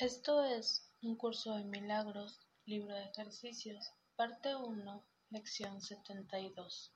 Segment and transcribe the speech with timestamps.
[0.00, 6.94] Esto es un curso de milagros, libro de ejercicios, parte 1, lección 72.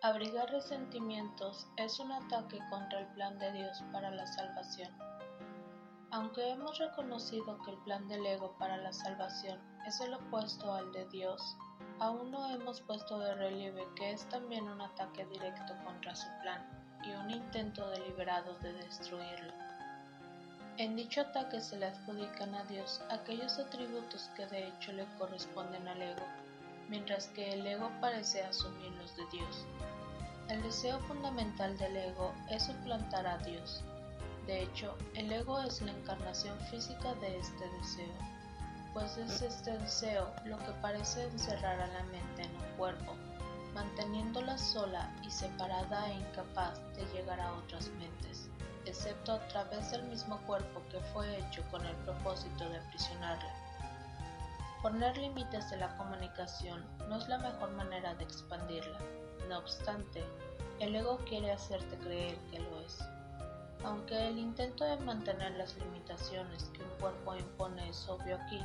[0.00, 4.96] Abrigar resentimientos es un ataque contra el plan de Dios para la salvación.
[6.10, 10.90] Aunque hemos reconocido que el plan del ego para la salvación es el opuesto al
[10.92, 11.42] de Dios,
[11.98, 16.66] aún no hemos puesto de relieve que es también un ataque directo contra su plan
[17.04, 19.65] y un intento deliberado de destruirlo.
[20.78, 25.88] En dicho ataque se le adjudican a Dios aquellos atributos que de hecho le corresponden
[25.88, 26.26] al ego,
[26.90, 29.64] mientras que el ego parece asumir los de Dios.
[30.50, 33.82] El deseo fundamental del ego es suplantar a Dios.
[34.46, 38.14] De hecho, el ego es la encarnación física de este deseo,
[38.92, 43.14] pues es este deseo lo que parece encerrar a la mente en un cuerpo,
[43.72, 48.50] manteniéndola sola y separada e incapaz de llegar a otras mentes
[48.96, 53.54] excepto a través del mismo cuerpo que fue hecho con el propósito de aprisionarla.
[54.82, 58.98] Poner límites de la comunicación no es la mejor manera de expandirla.
[59.50, 60.24] No obstante,
[60.80, 62.98] el ego quiere hacerte creer que lo es.
[63.84, 68.64] Aunque el intento de mantener las limitaciones que un cuerpo impone es obvio aquí,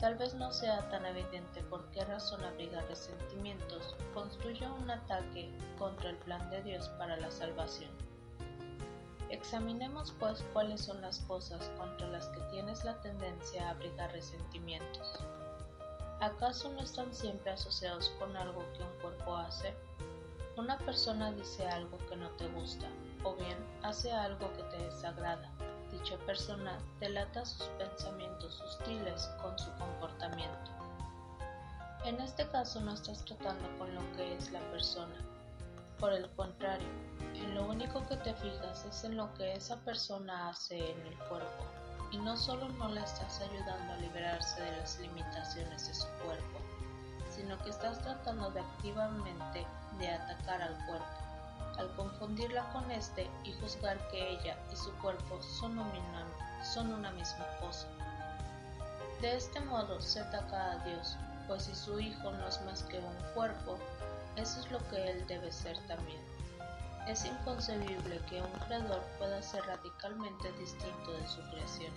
[0.00, 6.10] tal vez no sea tan evidente por qué razón abrigar resentimientos construye un ataque contra
[6.10, 8.05] el plan de Dios para la salvación.
[9.30, 15.18] Examinemos pues cuáles son las cosas contra las que tienes la tendencia a abrigar resentimientos.
[16.20, 19.74] ¿Acaso no están siempre asociados con algo que un cuerpo hace?
[20.56, 22.86] Una persona dice algo que no te gusta,
[23.24, 25.50] o bien hace algo que te desagrada.
[25.90, 30.70] Dicha persona delata sus pensamientos hostiles con su comportamiento.
[32.04, 35.16] En este caso no estás tratando con lo que es la persona.
[35.98, 36.88] Por el contrario,
[37.34, 41.18] en lo único que te fijas es en lo que esa persona hace en el
[41.28, 41.64] cuerpo,
[42.10, 46.58] y no solo no la estás ayudando a liberarse de las limitaciones de su cuerpo,
[47.30, 49.66] sino que estás tratando de activamente
[49.98, 51.06] de atacar al cuerpo,
[51.78, 55.80] al confundirla con este y juzgar que ella y su cuerpo son,
[56.74, 57.86] son una misma cosa.
[59.20, 61.16] De este modo se ataca a Dios,
[61.46, 63.78] pues si su hijo no es más que un cuerpo,
[64.36, 66.20] eso es lo que él debe ser también.
[67.06, 71.94] Es inconcebible que un creador pueda ser radicalmente distinto de su creación.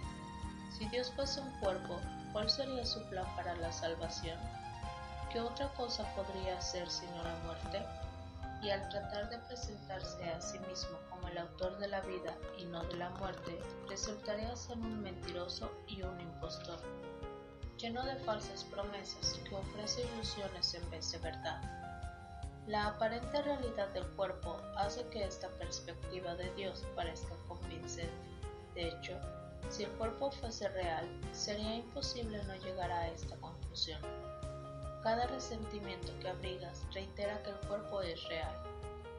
[0.78, 2.00] Si Dios fuese un cuerpo,
[2.32, 4.38] ¿cuál sería su plan para la salvación?
[5.30, 7.86] ¿Qué otra cosa podría hacer sino la muerte?
[8.62, 12.66] Y al tratar de presentarse a sí mismo como el autor de la vida y
[12.66, 16.80] no de la muerte, resultaría ser un mentiroso y un impostor,
[17.78, 21.62] lleno de falsas promesas que ofrece ilusiones en vez de verdad.
[22.68, 28.14] La aparente realidad del cuerpo hace que esta perspectiva de Dios parezca convincente.
[28.76, 29.18] De hecho,
[29.70, 34.02] si el cuerpo fuese real, sería imposible no llegar a esta conclusión.
[35.04, 38.54] Cada resentimiento que abrigas reitera que el cuerpo es real.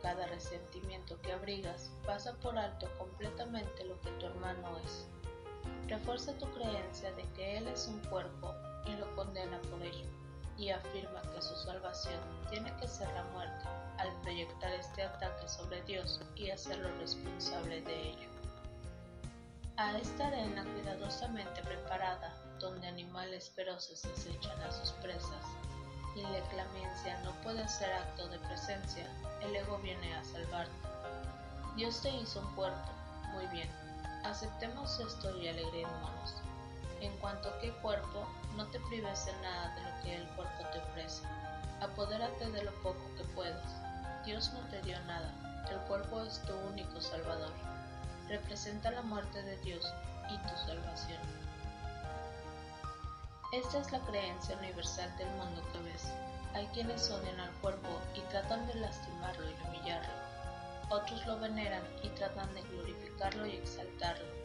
[0.03, 5.07] Cada resentimiento que abrigas pasa por alto completamente lo que tu hermano es.
[5.89, 8.55] Refuerza tu creencia de que él es un cuerpo
[8.87, 10.07] y lo condena por ello
[10.59, 12.21] y afirma que su salvación
[12.51, 13.65] tiene que ser la muerte
[13.97, 18.29] al proyectar este ataque sobre Dios y hacerlo responsable de ello.
[19.79, 25.47] A esta arena cuidadosamente preparada, donde animales feroces acechan a sus presas,
[26.15, 29.07] y la clemencia no puede ser acto de presencia,
[29.43, 30.73] el ego viene a salvarte.
[31.77, 32.91] Dios te hizo un puerto,
[33.33, 33.71] muy bien,
[34.25, 36.35] aceptemos esto y alegrémonos.
[37.01, 38.27] En cuanto a qué cuerpo,
[38.57, 41.23] no te prives de nada de lo que el cuerpo te ofrece.
[41.81, 43.65] Apodérate de lo poco que puedas.
[44.27, 45.33] Dios no te dio nada.
[45.71, 47.53] El cuerpo es tu único salvador.
[48.29, 49.87] Representa la muerte de Dios
[50.29, 51.21] y tu salvación.
[53.53, 56.13] Esta es la creencia universal del mundo que ves.
[56.55, 60.15] Hay quienes odian al cuerpo y tratan de lastimarlo y humillarlo.
[60.91, 64.41] Otros lo veneran y tratan de glorificarlo y exaltarlo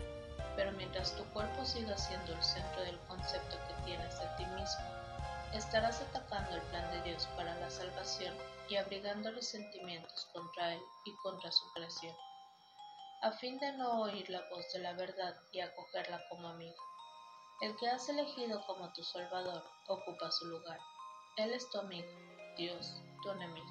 [0.55, 4.85] pero mientras tu cuerpo siga siendo el centro del concepto que tienes de ti mismo,
[5.53, 8.34] estarás atacando el plan de Dios para la salvación
[8.69, 12.16] y abrigando sentimientos contra Él y contra su creación,
[13.22, 16.95] a fin de no oír la voz de la verdad y acogerla como amigo.
[17.61, 20.78] El que has elegido como tu Salvador ocupa su lugar.
[21.37, 22.09] Él es tu amigo,
[22.57, 23.66] Dios, tu enemigo.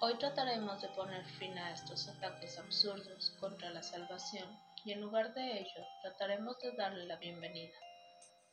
[0.00, 4.48] Hoy trataremos de poner fin a estos ataques absurdos contra la salvación
[4.84, 7.78] y en lugar de ello trataremos de darle la bienvenida.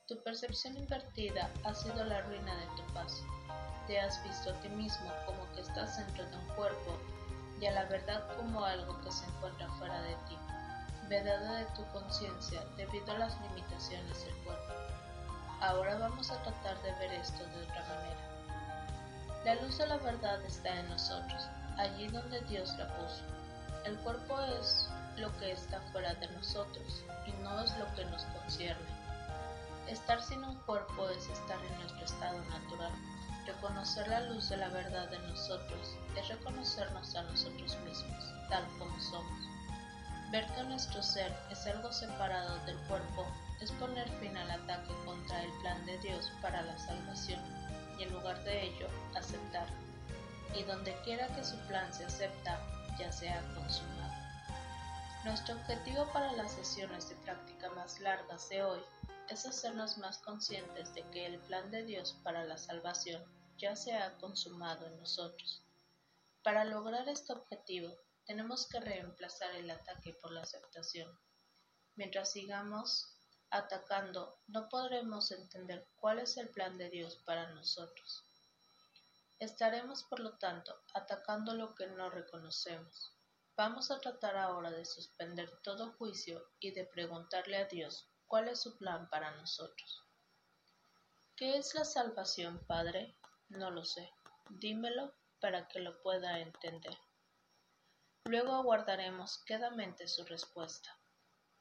[0.08, 3.24] Tu percepción invertida ha sido la ruina de tu paz.
[3.88, 6.96] Te has visto a ti mismo como que estás dentro de un cuerpo
[7.60, 10.38] y a la verdad como algo que se encuentra fuera de ti.
[11.08, 14.74] Vedada de tu conciencia debido a las limitaciones del cuerpo.
[15.62, 18.26] Ahora vamos a tratar de ver esto de otra manera.
[19.46, 21.48] La luz de la verdad está en nosotros,
[21.78, 23.24] allí donde Dios la puso.
[23.86, 28.24] El cuerpo es lo que está fuera de nosotros y no es lo que nos
[28.26, 28.90] concierne.
[29.88, 32.92] Estar sin un cuerpo es estar en nuestro estado natural.
[33.46, 39.00] Reconocer la luz de la verdad en nosotros es reconocernos a nosotros mismos, tal como
[39.00, 39.55] somos.
[40.36, 43.26] Ver que nuestro ser es algo separado del cuerpo
[43.62, 47.40] es poner fin al ataque contra el plan de Dios para la salvación
[47.98, 49.66] y en lugar de ello aceptar.
[50.54, 52.60] Y donde quiera que su plan se acepta,
[53.00, 54.14] ya sea consumado.
[55.24, 58.82] Nuestro objetivo para las sesiones de práctica más largas de hoy
[59.30, 63.24] es hacernos más conscientes de que el plan de Dios para la salvación
[63.58, 65.64] ya se ha consumado en nosotros.
[66.44, 71.10] Para lograr este objetivo, tenemos que reemplazar el ataque por la aceptación.
[71.96, 73.16] Mientras sigamos
[73.50, 78.26] atacando, no podremos entender cuál es el plan de Dios para nosotros.
[79.40, 83.14] Estaremos, por lo tanto, atacando lo que no reconocemos.
[83.56, 88.62] Vamos a tratar ahora de suspender todo juicio y de preguntarle a Dios cuál es
[88.62, 90.04] su plan para nosotros.
[91.36, 93.16] ¿Qué es la salvación, Padre?
[93.50, 94.10] No lo sé.
[94.50, 96.98] Dímelo para que lo pueda entender.
[98.28, 100.98] Luego aguardaremos quedamente su respuesta.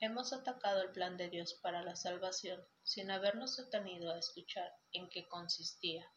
[0.00, 5.10] Hemos atacado el plan de Dios para la salvación sin habernos detenido a escuchar en
[5.10, 6.10] qué consistía.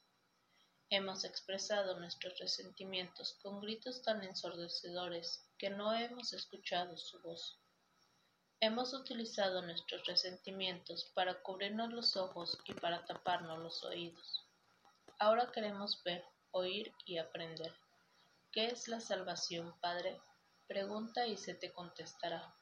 [0.89, 7.59] Hemos expresado nuestros resentimientos con gritos tan ensordecedores que no hemos escuchado su voz.
[8.61, 14.47] Hemos utilizado nuestros resentimientos para cubrirnos los ojos y para taparnos los oídos.
[15.19, 17.75] Ahora queremos ver, oír y aprender.
[18.53, 20.21] ¿Qué es la salvación, Padre?
[20.67, 22.53] Pregunta y se te contestará.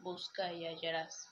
[0.00, 1.28] Busca y hallarás.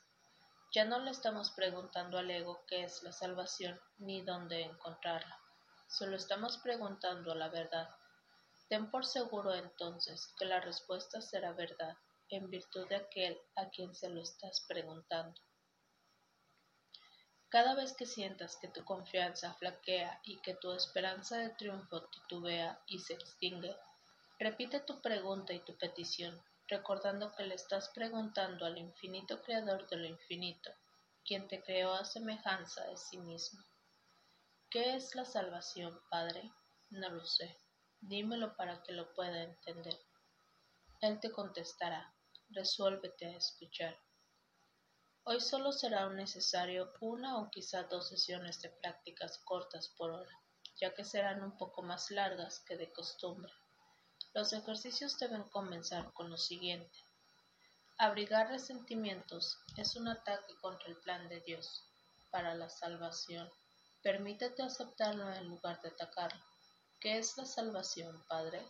[0.73, 5.37] Ya no le estamos preguntando al ego qué es la salvación ni dónde encontrarla.
[5.89, 7.91] Solo estamos preguntando la verdad.
[8.69, 11.97] Ten por seguro entonces que la respuesta será verdad
[12.29, 15.41] en virtud de aquel a quien se lo estás preguntando.
[17.49, 22.81] Cada vez que sientas que tu confianza flaquea y que tu esperanza de triunfo titubea
[22.87, 23.77] y se extingue,
[24.43, 29.99] Repite tu pregunta y tu petición, recordando que le estás preguntando al infinito creador de
[29.99, 30.73] lo infinito,
[31.25, 33.63] quien te creó a semejanza de sí mismo.
[34.69, 36.43] ¿Qué es la salvación, Padre?
[36.91, 37.57] No lo sé.
[38.01, 39.97] Dímelo para que lo pueda entender.
[41.03, 42.13] Él te contestará.
[42.51, 43.97] Resuélvete a escuchar.
[45.23, 50.37] Hoy solo será necesario una o quizá dos sesiones de prácticas cortas por hora,
[50.81, 53.53] ya que serán un poco más largas que de costumbre.
[54.35, 56.99] Los ejercicios deben comenzar con lo siguiente.
[57.99, 61.85] Abrigar resentimientos es un ataque contra el plan de Dios
[62.31, 63.51] para la salvación.
[64.03, 66.43] Permítete aceptarlo en lugar de atacarlo.
[66.99, 68.65] ¿Qué es la salvación, Padre?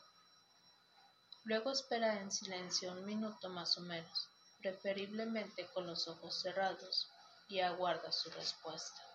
[1.45, 7.09] Luego espera en silencio un minuto más o menos, preferiblemente con los ojos cerrados,
[7.49, 9.12] y aguarda su respuesta.